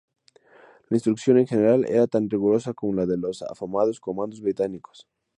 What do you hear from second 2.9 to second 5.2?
la de los afamados comandos británicos.